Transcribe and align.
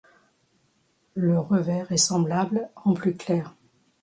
Le 1.13 1.37
revers 1.39 1.91
est 1.91 1.97
semblable 1.97 2.69
en 2.75 2.95
plus 2.95 3.13
clair. 3.15 3.53